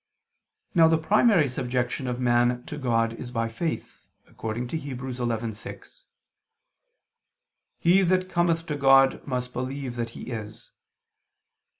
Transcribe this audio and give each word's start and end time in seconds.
Now 0.73 0.87
the 0.87 0.97
primary 0.97 1.47
subjection 1.47 2.07
of 2.07 2.19
man 2.19 2.65
to 2.65 2.79
God 2.79 3.13
is 3.13 3.29
by 3.29 3.47
faith, 3.49 4.09
according 4.25 4.67
to 4.69 4.79
Heb. 4.79 4.97
11:6: 4.97 6.01
"He 7.77 8.01
that 8.01 8.27
cometh 8.27 8.65
to 8.65 8.75
God, 8.77 9.23
must 9.27 9.53
believe 9.53 9.95
that 9.97 10.09
He 10.17 10.31
is." 10.31 10.71